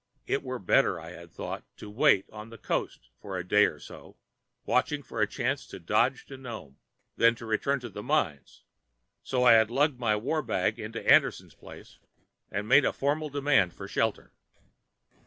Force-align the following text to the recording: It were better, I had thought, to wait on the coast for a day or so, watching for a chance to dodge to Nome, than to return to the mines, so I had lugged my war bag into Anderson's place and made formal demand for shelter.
It 0.25 0.41
were 0.41 0.57
better, 0.57 0.99
I 0.99 1.11
had 1.11 1.31
thought, 1.31 1.63
to 1.77 1.87
wait 1.87 2.25
on 2.31 2.49
the 2.49 2.57
coast 2.57 3.09
for 3.19 3.37
a 3.37 3.47
day 3.47 3.65
or 3.65 3.79
so, 3.79 4.15
watching 4.65 5.03
for 5.03 5.21
a 5.21 5.27
chance 5.27 5.67
to 5.67 5.79
dodge 5.79 6.25
to 6.25 6.37
Nome, 6.37 6.77
than 7.17 7.35
to 7.35 7.45
return 7.45 7.79
to 7.81 7.89
the 7.89 8.01
mines, 8.01 8.63
so 9.21 9.43
I 9.43 9.51
had 9.51 9.69
lugged 9.69 9.99
my 9.99 10.15
war 10.15 10.41
bag 10.41 10.79
into 10.79 11.07
Anderson's 11.07 11.53
place 11.53 11.99
and 12.49 12.67
made 12.67 12.87
formal 12.95 13.29
demand 13.29 13.75
for 13.75 13.87
shelter. 13.87 14.33